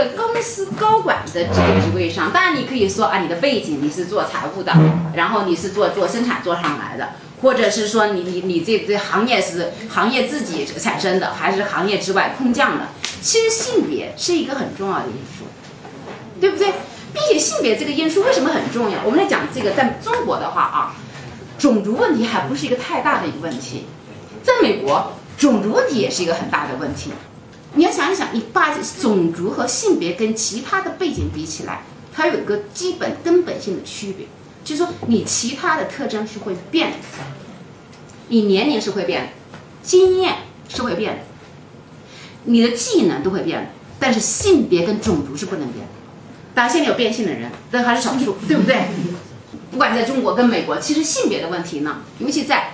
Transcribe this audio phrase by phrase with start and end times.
[0.00, 4.72] 个公司高管的这个职位上，当然你可以说啊，你的背景你是做财务的，
[5.14, 7.10] 然后你是做做生产做上来的，
[7.42, 12.86] 或者是说你你你这这行业是行业自己产生的，还是行业之外空降的？
[13.20, 15.44] 其实性别是一个很重要的因素，
[16.40, 16.72] 对不对？
[17.12, 18.98] 并且性别这个因素为什么很重要？
[19.04, 20.94] 我们来讲这个，在中国的话啊，
[21.58, 23.86] 种族问题还不是一个太大的一个问题，
[24.42, 27.10] 在美国，种族问题也是一个很大的问题。
[27.74, 34.26] 你要想一想，你把种族和性别跟其他的背景比起来，它有一个基本根本性的区别，
[34.64, 36.96] 就是说你其他的特征是会变的，
[38.28, 39.28] 你年龄是会变的，
[39.82, 40.34] 经验
[40.68, 41.22] 是会变的，
[42.44, 45.92] 你的技能都会变，但是性别跟种族是不能变的。
[46.52, 48.86] 当然，现在有变性的人，但还是少数，对不对？
[49.70, 52.72] 不管在中国跟美国，其实性别的问题呢，尤其在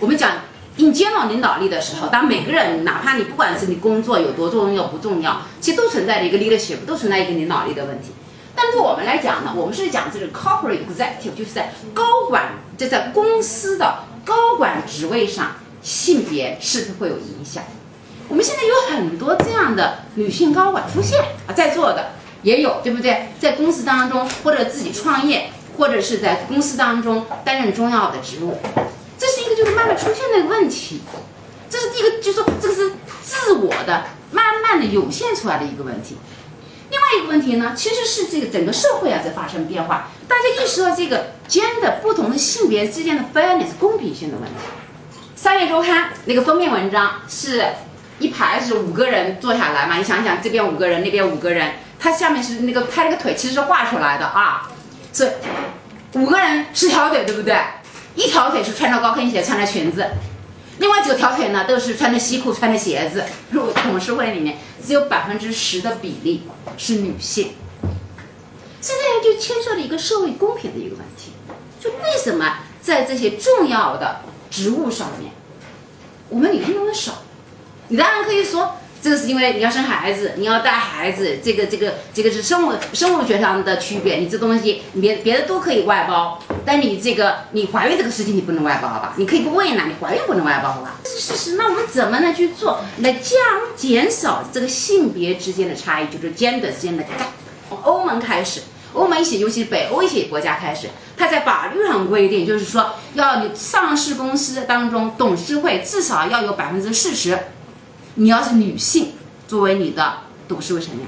[0.00, 0.38] 我们讲
[0.78, 8.12] 硬接到领导力的时候，当每个人，哪怕你不管是你工作有多重要不重要，其实都存在着一个 leadership，都存在一个领导力的问题。
[8.54, 17.62] 但对我们来讲呢，我们是讲这个 corporate executive，就是在高管，就在公司的高管职位上，性别是不是会有影响？
[18.28, 22.12] 我们现在有很多这样的女性高管出现啊，在座的。
[22.42, 23.30] 也有对不对？
[23.40, 28.56] 在公司当中，或者自己创业，或者是在公司当中担任重要的职务，
[29.18, 31.02] 这是一个就是慢慢出现的问题。
[31.68, 36.16] 这是第一个，就是说这个是自我的慢慢的涌现出来的一个问题。
[36.90, 44.54] 另外一个问题呢，其实是这个整个社会啊在发生变化，大家意识到这个间的不同的性别之间的 fairness 公平性的问题。
[45.36, 47.64] 商业周刊那个封面文章是
[48.18, 49.96] 一排是五个人坐下来嘛？
[49.96, 51.72] 你想想，这边五个人，那边五个人。
[52.00, 54.70] 他下面是那个，他那个腿其实是画出来的啊，
[55.12, 55.34] 是
[56.14, 57.56] 五个人十条腿，对不对？
[58.18, 60.04] 一条腿是穿着高跟鞋，穿着裙子，
[60.78, 63.24] 另外九条腿呢都是穿着西裤，穿着鞋子。
[63.52, 66.42] 入董事会里面只有百分之十的比例
[66.76, 67.52] 是女性，
[68.80, 71.30] 现在就牵涉了一个社会公平的一个问题，
[71.78, 75.30] 就为什么在这些重要的职务上面，
[76.28, 77.22] 我们女性用的少？
[77.86, 78.72] 你当然可以说。
[79.00, 84.16] 这个是因为你要生孩子，你要带孩子，这个这个这个是生物生物学上的区别。
[84.16, 89.14] 你这东西，你别别的都可以外包，但你这个你怀孕这个事情你不能外包好吧？
[89.16, 90.96] 你可以不喂奶，你怀孕不能外包好吧？
[91.02, 91.56] 这是事实。
[91.56, 93.38] 那我们怎么呢去做来降
[93.74, 97.24] 减少这个性别之间的差异，就是 gender 之间的 gap？
[97.70, 98.60] 从欧盟开始，
[98.92, 107.38] 欧盟一些尤其是北欧一些国家开始，它在法律上规定，就是说要上市公司当中董事会至少要有百分之四十。
[108.16, 109.12] 你要是女性
[109.46, 111.06] 作为你的董事会成员，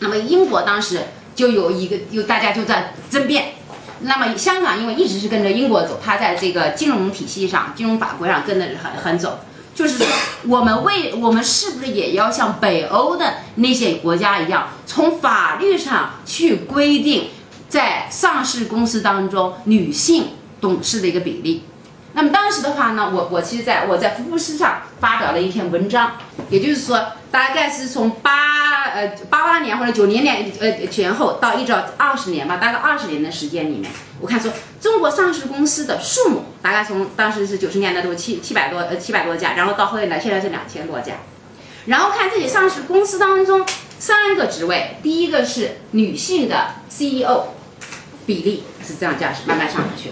[0.00, 1.04] 那么英国当时
[1.34, 3.54] 就有一个，有大家就在争辩。
[4.00, 9.40] 那么香港因为一直是跟着英国走，它在这个金融体系上、金融法规上跟着很很走，
[9.74, 10.06] 就是说
[10.46, 17.30] 我们为我们是不是也要像北欧的那些国家一样，从法律上去规定
[17.68, 20.28] 在上市公司当中女性
[20.60, 21.64] 董事的一个比例？
[22.14, 26.12] 那么当时的话呢，我我其实在我在福布斯上发表了一篇文章，
[26.48, 28.65] 也就是说，大概是从八
[28.96, 33.92] 呃八八年或者九零年呃前后到一直到二十年吧，大概二十年的时间里面，
[34.22, 41.16] 我看说中国上市公司的数目大概从当时是九十年代都七七百多呃七百多家，然后到后来现在是两千多家，
[41.84, 43.66] 然后看这些上市公司当中
[43.98, 47.48] 三个职位，第一个是女性的 CEO
[48.24, 50.10] 比例是这样价值慢慢上去。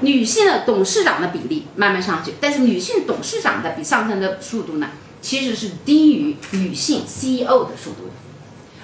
[0.00, 4.90] 女性的董事长的比例慢慢上去，但是女性董事长的比上升的速度呢，
[5.20, 8.10] 其实是低于女性 CEO 的速度。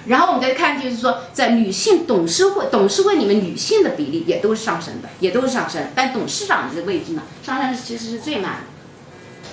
[0.05, 5.89] 然后我们再看，就是说在女性董事会董事会里面，女性的比例也都是上升的，也都是上升。
[5.95, 9.49] 但董事长这个位置呢，上升其实是最慢的。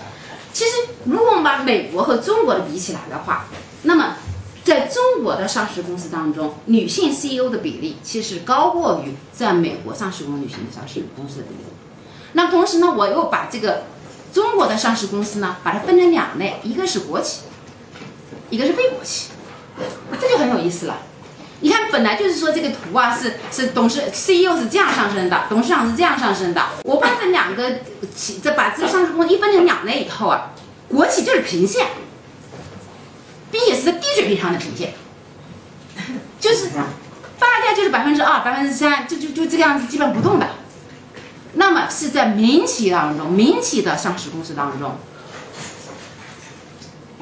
[0.52, 0.70] 其实
[1.04, 3.46] 如果我们把美国和中国的比起来的话，
[3.82, 4.16] 那么。
[4.64, 11.64] 在中国的上市公司当中，女性 CEO 的比例其实高过于在美国上市公女性的上市公司的比例。
[12.34, 13.82] 那同时呢，我又把这个
[14.32, 17.42] 中国的上市公司呢，把它分成两类，一个是国企，
[18.50, 19.28] 一个是非国企，
[20.20, 20.98] 这就很有意思了。
[21.60, 26.62] 你看，本来就是说这个图啊，是是董事 CEO 是这样上升的，董事长是这样上升的。
[26.84, 27.80] 我把这两个
[28.14, 30.52] 企，这把这个上市公司一分成两类以后啊，
[30.88, 31.86] 国企就是平线。
[33.52, 34.94] 并且是在低水平上的平线，
[36.40, 40.48] 就是大概就是百分之二、百分之三，就就就这个样子，基本不动的。
[41.54, 44.96] 那么是在民企当中，民企的上市公司当中，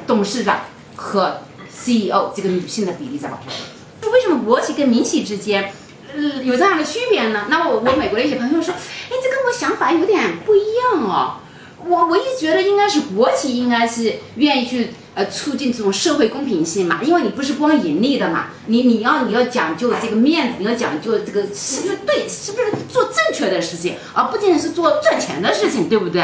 [0.07, 0.61] 董事长
[0.97, 4.11] 和 CEO 这个女性的比例在往上走。
[4.11, 5.73] 为什么国企跟民企之间
[6.15, 7.47] 呃有这样的区别呢？
[7.49, 11.41] 那我我美国的一些朋友说，哎，这跟我想法有点不一样哦。
[11.85, 14.95] 我我一直觉得应该是国企应该是愿意去。
[15.15, 26.23] 呃促进这种社会公平性嘛，因为你不是光盈利的嘛，你你要你要讲究这个面子，你要讲究这个是不是对，是不是做正确的事情，而不仅仅是做赚钱的事情，对不对？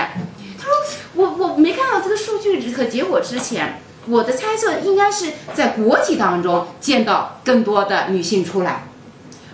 [0.59, 0.73] 他说
[1.15, 8.88] 我我没看到这个数据和结果之前，我的猜测应该是在国企当中见到更多的女性出来。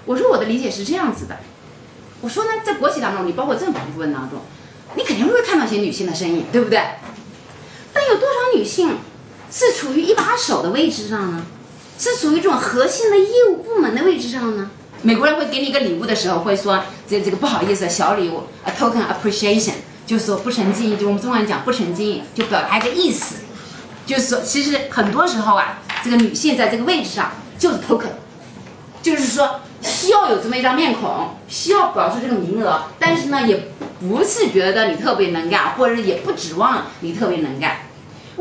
[0.05, 1.37] 我说我的理解是这样子的，
[2.20, 4.40] 我说呢，在国企当中，你包括政府部门当中，
[4.96, 6.81] 你肯定会看到一些女性的身影，对不对？
[7.94, 8.96] 但有多少女性
[9.52, 11.44] 是处于一把手的位置上呢？
[11.99, 14.70] 是处于这种核心的业务部门的位置上呢？
[15.02, 19.75] 美国人会给你一个礼物的时候，会说这这个不好意思，小礼物，a token appreciation，
[20.06, 23.37] 就是说不成敬意，就我们中国人讲不成敬意，就表达一个意思，
[24.06, 28.12] 就是说其实很多时候啊，这个女性在这个位置上就是 token，
[29.02, 33.69] 就是说需要有这么一张面孔，需要表示这个名额，但是呢，也
[34.00, 37.76] 不是觉得你特别能干，或者也不指望你特别能干。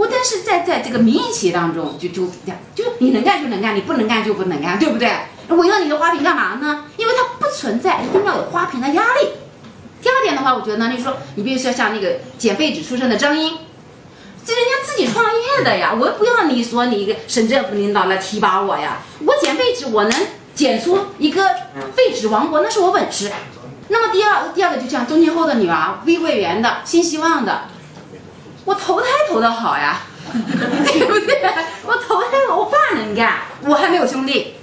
[0.02, 5.12] 我但是在在这个民营企业当中，就就这样，就你能干就能干，你不能干就不能干，对不对？
[5.48, 6.86] 我要你的花瓶干嘛呢？
[6.98, 9.30] 因为它不存在一定要有花瓶的压力。
[10.02, 13.60] 第二点的话，我觉得呢，你说你比如说像那个减废纸出身的张英，
[14.44, 20.20] 这人家自己创业的呀，我又不要你说你一个省政府领导来提拔我呀，我减废纸我能
[20.56, 21.48] 减出一个
[21.96, 23.32] 废纸王国，那是我本事。
[23.90, 27.66] 那么第二第二个就像中年后的女儿，微桂园的新希望的。
[28.72, 31.42] 我投胎投的好呀， 对不对？
[31.86, 34.54] 我投胎，我爸能干，我还没有兄弟。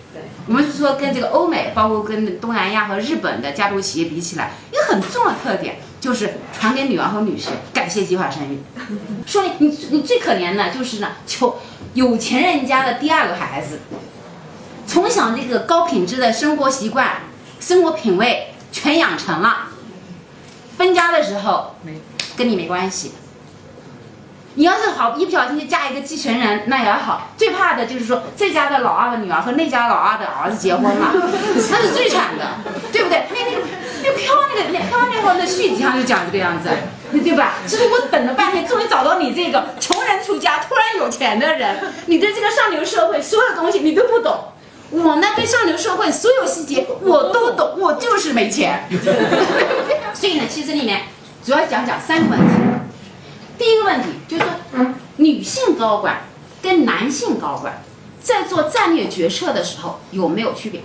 [0.47, 8.63] 我们是说跟这个欧美，包括跟东南亚和日本的家族企业比起来，一个很重要的特点就是传给女儿和女婿，感谢计划生育。
[9.27, 11.59] 说你你你最可怜的就是呢，求
[11.93, 13.81] 有钱人家的第二个孩子，
[14.87, 17.25] 从小这个高品质的生活习惯、
[17.61, 19.67] 生活品味全养成了，
[20.79, 22.01] 分家的时候没
[22.39, 23.13] 跟你没关系。
[24.55, 27.29] 你要是好一不小心就嫁一个继承人，那也好。
[27.37, 31.13] 最怕的就是说这家的老二的女儿和那家老二的儿子结婚了，
[31.71, 32.45] 那是最惨的，
[32.93, 33.25] 对不对？
[33.31, 33.61] 那那个
[34.03, 36.71] 那飘那个那飘那会儿那续集上就讲这个样子，
[37.13, 37.55] 对吧？
[37.69, 44.53] 就是我等了半天，终于找到你这个穷人出家突然有钱的人，你对这个上流社会所有东西你都不懂，
[44.91, 48.89] 我呢对上流社会所有细节我都懂，我就是没钱。
[50.15, 51.03] 所以呢，其实里面
[51.45, 52.45] 主要讲讲三个问题。
[53.59, 56.23] 第一个问题就是说，女性高管
[56.63, 57.83] 跟男性高管
[58.23, 60.83] 在做战略决策的时候有没有区别？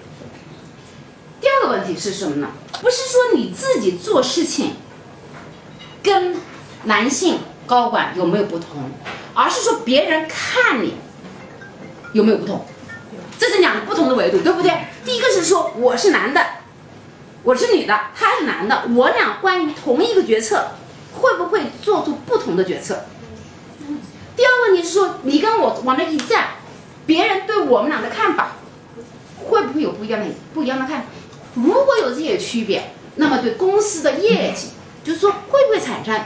[1.39, 2.49] 第二个问题是什么呢？
[2.81, 4.73] 不是说你自己做事情
[6.01, 6.35] 跟
[6.85, 8.89] 男性高管有没有不同，
[9.35, 10.95] 而是说别人看你
[12.13, 12.65] 有没有不同，
[13.37, 14.71] 这是两个不同的维度，对不对？
[15.05, 16.43] 第一个是说我是男的，
[17.43, 20.71] 我是女的，他是男的，我俩关于同一个决策。
[21.13, 23.05] 会不会做出不同的决策？
[24.35, 26.47] 第二个问题是说，你跟我往那一站，
[27.05, 28.53] 别人对我们俩的看法
[29.45, 31.07] 会不会有不一样的不一样的看法？
[31.55, 34.69] 如果有这些区别，那么对公司的业绩，
[35.03, 36.19] 就是说会不会产生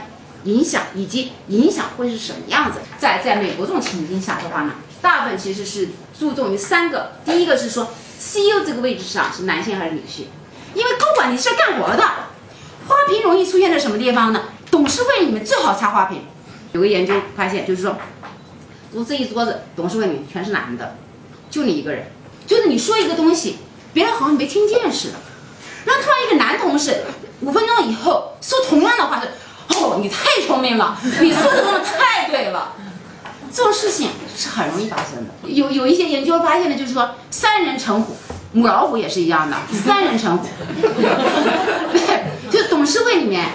[0.44, 2.78] 影响，以及影响会是什么样子？
[2.98, 5.88] 在在美国这种情境下的话呢，大部分其实是
[6.18, 10.28] 注重于三个：第一个是说，CEO 这个位置上是男性还是女性？
[10.74, 12.02] 因为高管你是干活的，
[12.86, 14.44] 花瓶容易出现在什么地方呢？
[14.70, 16.22] 董事会里面最好插花瓶，
[16.72, 17.96] 有个研究发现，就是说，
[18.92, 20.96] 坐这一桌子董事会里面全是男的，
[21.50, 22.06] 就你一个人，
[22.46, 23.58] 就是你说一个东西，
[23.92, 25.14] 别人好像没听见似的。
[25.84, 27.04] 然后突然一个男同事
[27.40, 29.28] 五分钟以后说同样的话，是
[29.76, 32.74] 哦，你太聪明了，你说的真的太对了。
[33.50, 35.48] 这种事情是很容易发生的。
[35.48, 38.14] 有有一些研究发现呢，就是说三人成虎，
[38.52, 40.46] 母老虎也是一样的，三人成虎。
[41.92, 43.46] 对，就董事会里面。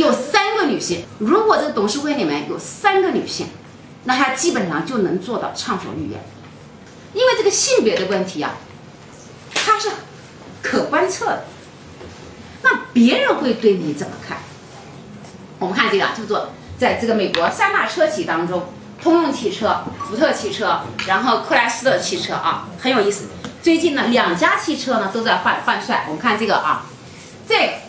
[0.00, 3.48] 有三个女性，如果这个董事会里面有三个女性，
[4.04, 6.20] 那她基本上就能做到畅所欲言。
[7.12, 8.54] 因为这个性别的问题啊，
[9.54, 9.90] 它是
[10.62, 11.44] 可观测的。
[12.62, 14.38] 那别人会对你怎么看？
[15.58, 23.26] 我们看这个，叫做在这个美国三大车企当中，通用汽车、福特汽车，然后克莱斯勒汽车啊，很有意思。
[23.60, 26.04] 最近呢，两家汽车呢都在换换帅。
[26.08, 26.86] 我们看这个啊，
[27.46, 27.82] 这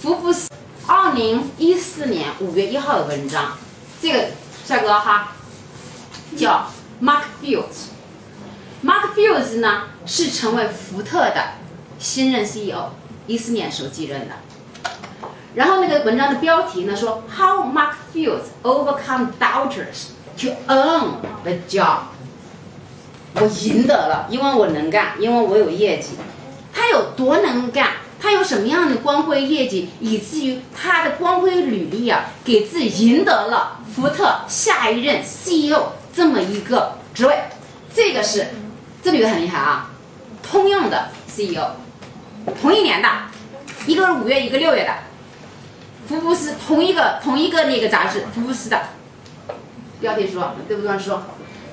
[0.00, 0.51] 福布斯。
[0.86, 3.56] 二零一四年五月一号的文章，
[4.00, 4.28] 这个
[4.66, 5.32] 帅哥哈，
[6.36, 6.70] 叫
[7.00, 7.86] Mark Fields。
[8.84, 11.52] Mark Fields 呢是成为福特的
[11.98, 12.90] 新任 CEO，
[13.28, 14.34] 一四年时候继任的。
[15.54, 20.08] 然后那个文章的标题呢说 How Mark Fields overcome doubters
[20.38, 21.98] to earn the job。
[23.34, 26.16] 我赢得了，因为我能干，因为我有业绩。
[26.74, 27.92] 他有多能干？
[28.22, 37.36] 他有什么样的光辉业绩，以至于他的光辉履历啊，给自己赢得了福特下一任 CEO 这么一个职位。
[37.92, 38.46] 这个是
[39.02, 39.90] 这女的很厉害啊，
[40.40, 41.72] 通用的 CEO，
[42.60, 43.08] 同一年的，
[43.86, 44.94] 一个是五月，一个六月的，
[46.06, 48.80] 福布斯同一个同一个那个杂志，福布斯的。
[50.00, 50.96] 标题说对不对？
[50.96, 51.24] 说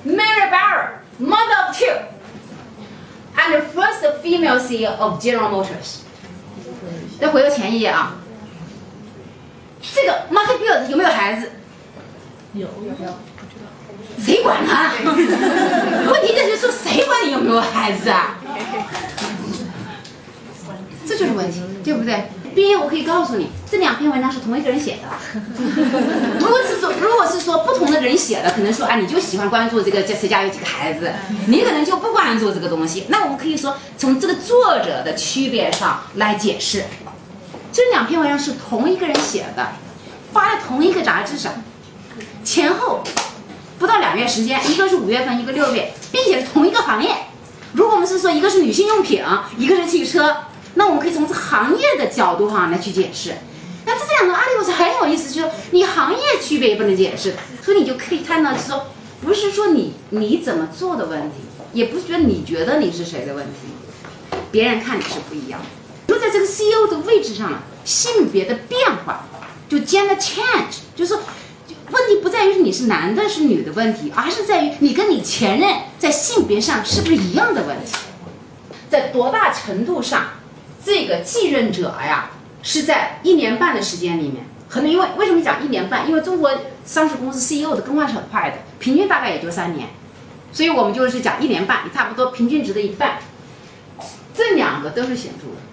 [0.03, 6.09] Mary Barra，mother of two，and the first female CEO of General Motors。
[7.20, 8.16] 再回到前一页啊，
[9.94, 11.52] 这个 Mark Bill 有没有孩子？
[12.54, 13.14] 有有有。
[14.24, 14.92] 谁管他？
[15.04, 18.38] 问题就是说，谁管你有没有孩子啊？
[21.08, 22.30] 这就是问题，对不对？
[22.56, 25.08] 毕业我可以告诉你，这两篇文章是同一个人写的。
[26.40, 31.12] 如果是说，如果是说不同的人写的，可能说啊，你就喜欢关注这个谁家有几个孩子，
[31.48, 33.06] 你可能就不关注这个东西。
[33.08, 36.84] 那我们可以说，从这个作者的区别上来解释，
[37.72, 39.70] 这两篇文章是同一个人写的，
[40.34, 41.54] 发在同一个杂志上，
[42.44, 43.04] 前后。
[43.78, 47.16] 不到两月时间，一个是五月份，一个六月，并且是同一个行业。
[47.72, 49.24] 如果我们是说一个是女性用品，
[49.58, 50.36] 一个是汽车，
[50.74, 53.36] 那我们可以从这行业的角度上来去解释。
[53.86, 58.88] 那这两个案例我是很有意思，就是你行业区别也不能解释，所以你就可以看到，说
[59.22, 61.36] 不是说你你怎么做的问题，
[61.72, 65.62] 也不是觉得你觉得你是谁的问题，别人看你是不一样。
[66.10, 69.25] 就在这个 CEO 的位置上，性别的变化
[69.70, 71.16] 就 gender change，就是。
[71.92, 77.96] 问题不在于你是男的是女的问题，而是在于你跟你前任在性别上是不是一样的问题，
[78.92, 80.34] 在多大程度上，
[80.86, 82.30] 这个继任者呀
[82.62, 86.08] 是在一年半的时间里面，可能因为为什么讲一年半？
[86.08, 86.51] 因为中国
[86.86, 89.89] 上市公司 CEO 的更换是很快的，平均大概也就三年，
[90.51, 93.18] 所以我们就是讲一年半，差不多平均值的一半，
[94.36, 95.69] 这两个都是显著的。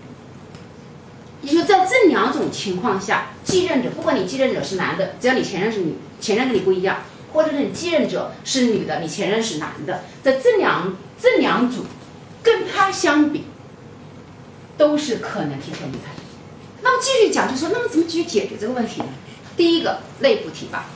[1.42, 5.94] 也就在这两种情况下，继任者不管你继任者是男的，只要你前任是女。
[6.18, 7.02] 前任跟你不一样，
[7.34, 11.84] 或者是你继任者是女的，你前任是男的，在这两这两组
[12.42, 13.44] 跟他相比，
[14.78, 16.12] 都是可能提前离开。
[16.82, 19.08] 那么继续讲，就说那么怎么去解决这个问题呢？
[19.58, 20.86] 第一个内部提拔，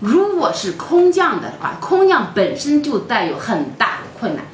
[0.00, 4.46] 如果是空降的话，空降本身就带有很大的困难。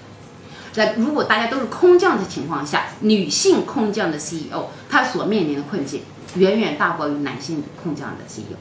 [0.73, 6.03] 在如果大家都是空降的情况下，女性空降的 CEO，她所面临的困境
[6.37, 8.57] 远远大过于男性空降的 CEO。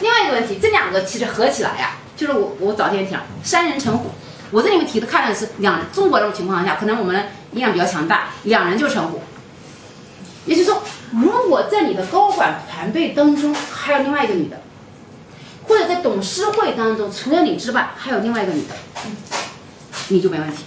[0.00, 4.10] 另外一个问题，这两个其实合起来呀，就是我我早天讲三人成虎，
[4.50, 7.16] 我这里面提的看的是两中国这种情况下，可能我们
[7.52, 9.22] 力量比较强大，两人就成虎。
[10.44, 10.82] 也就是说，
[11.12, 14.60] 如果在你的高管团队当中还有另外一个女的，
[15.66, 18.74] 或者在董事会当中除了你之外还有另外一个女的，
[20.08, 20.64] 你就没问题。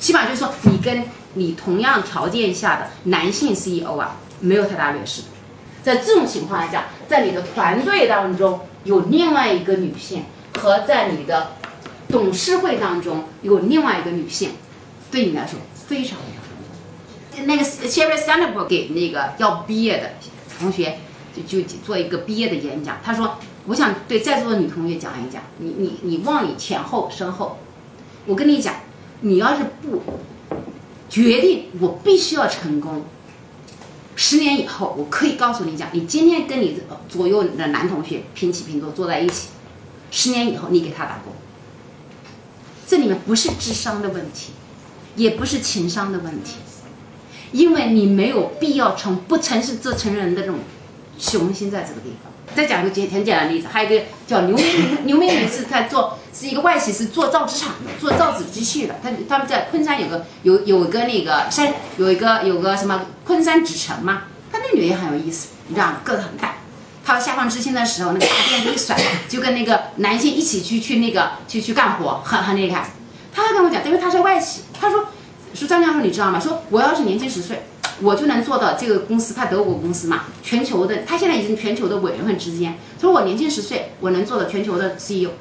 [0.00, 1.04] 起码就是说，你跟
[1.34, 5.22] 你同样条件下的男性 CEO 啊，没有太大劣势。
[5.82, 8.60] 在这种情况下，在你的团队当中。
[8.82, 10.24] 有另外一个女性
[10.58, 11.48] 和在你的
[12.08, 14.52] 董事会当中有另外一个女性，
[15.10, 17.44] 对你来说非常非常重要。
[17.44, 20.12] 那个 Sherry Sandberg 给那个要毕业的
[20.58, 21.00] 同学
[21.36, 23.36] 就就做一个毕业的演讲，他说
[23.68, 27.58] ：“我想对在座的女同学讲一讲，你你你望你前后身后，
[28.24, 28.76] 我跟你讲，
[29.20, 30.02] 你要是不
[31.08, 33.04] 决定我必须要成功。”
[34.16, 39.48] 十年以后，我可以告诉你讲，你今天跟你左右的男同学平起平坐坐在一起，
[40.10, 41.32] 十年以后你给他打工。
[42.86, 44.52] 这里面不是智商的问题，
[45.16, 46.56] 也不是情商的问题，
[47.52, 50.58] 因为你没有必要从不诚实做成人的这种
[51.18, 52.30] 雄心在这个地方。
[52.54, 58.96] 再讲一个简很简单的例子，还有一个叫刘明刘明女士，她做是一个外企，是做造纸厂的，做造纸机器的。
[59.02, 64.22] 他他们在昆山有个有有一个那个山，有一个有个什么昆山纸城嘛。
[64.52, 66.56] 他那女的也很有意思，你知道吗个子很大。
[67.04, 68.96] 他下放知青的时候，那个大辫子一甩，
[69.28, 72.90] 就跟那个男性一起去去那个去去干活，很很厉害。
[73.32, 75.06] 他还跟我讲，因为他是外企，他说
[75.54, 76.38] 说张教授你知道吗？
[76.38, 77.62] 说我要是年轻十岁。
[78.02, 82.78] 我就能做到这个公司，他德国公司嘛，全球的，他现在已经全球的委员会之间。
[82.96, 85.32] 他说我年轻十岁，我能做到全球的 CEO。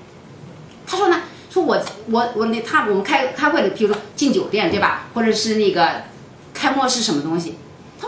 [0.90, 1.80] 他说呢，说我
[2.10, 5.88] 我我那他我们开开会的，比如说进酒店对吧，或者是那个
[6.54, 7.58] 开幕式什么东西，
[8.02, 8.08] 他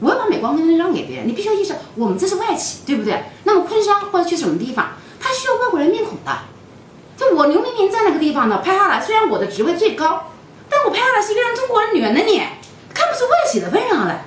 [0.00, 3.22] 我要把美光灯让给别人，你必须要意识到我们这是外企，对不对？
[3.44, 6.38] 那么昆山或者去什么地方，他需要外国人面孔的。
[7.16, 10.32] 就我刘明明在那个地方呢，拍下来，虽然我的职位最高，
[10.68, 12.58] 但我拍下来是一张中国人女人的脸。
[12.94, 14.26] 看不出外企的份上来，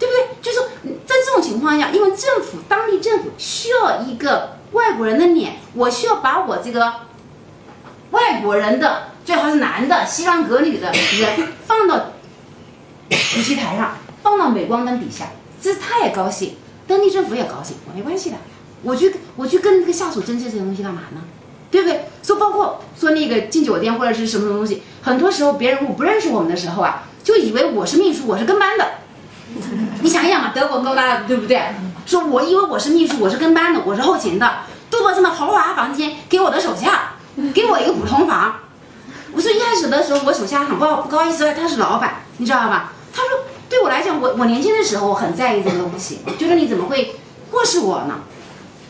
[0.00, 0.26] 对不对？
[0.42, 0.58] 就是，
[1.06, 6.92] 在这种情况下，因为政府当地政府需要一个外国人的脸，我需要把我这个
[8.10, 12.12] 外国人的最好是男的西装革履的人放到
[13.08, 15.26] 主席台上， 放到镁光灯底下，
[15.62, 16.56] 这他也高兴，
[16.88, 18.36] 当地政府也高兴，我没关系的。
[18.82, 21.20] 我去我去跟那个下属争这些东西干嘛呢？
[21.70, 22.06] 对不对？
[22.22, 28.84] 说包括说那个进酒店或者是什么东西，很多时候别人我不认识我们的时候啊，就以为我是秘书，我是跟班的。
[30.02, 31.60] 你想一想嘛，德国高大对不对？
[32.06, 34.50] 说我以为我是秘书，我是跟班的，我是后勤的，
[34.90, 37.14] 杜博这么豪华房间给我的手下，
[37.54, 38.60] 给我一个普通房。
[39.34, 42.92] 我说一开始的时候，我手下很不好不好意思，他是老板，你知道吧？
[43.12, 43.30] 他说
[43.68, 47.16] 对我来讲，我我年轻的时候我很在意这个东西，觉得你怎么会
[47.50, 48.20] 过视我呢？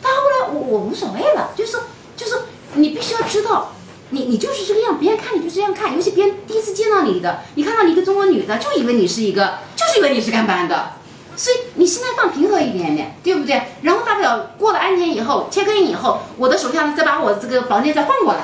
[0.01, 1.77] 但后来我我无所谓了，就是
[2.15, 3.73] 就是你必须要知道，
[4.11, 10.93] 你你就是这个样，别人看你就这样看，尤其别人第一次见到你的，你看到你一个中国女的，就以为你是一个，就是以为你是干班的，
[11.35, 11.57] 所以
[11.89, 13.63] 心态放平和一点点，对不对？
[13.81, 18.41] 然后大不了过了安检以后切割以后，我的手下呢再把我这个房间再换过来。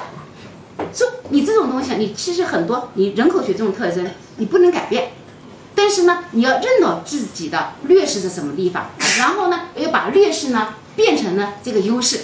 [0.94, 5.12] 说你这种东西，你其实很多，你人口学这种特征，你不能改变。
[5.74, 8.88] 但是呢，你要认到自己的劣势在什么地方，
[9.20, 12.22] 然后呢，要把劣势呢变成呢这个优势。